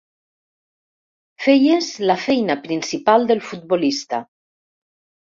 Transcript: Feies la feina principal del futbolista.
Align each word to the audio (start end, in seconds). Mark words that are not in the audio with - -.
Feies 1.47 1.89
la 2.11 2.15
feina 2.21 2.55
principal 2.63 3.27
del 3.33 3.43
futbolista. 3.49 4.23